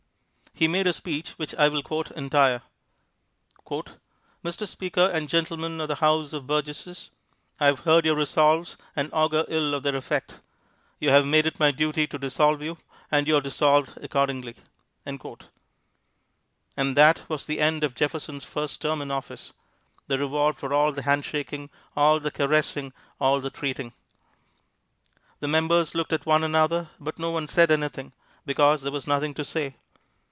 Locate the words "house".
5.95-6.33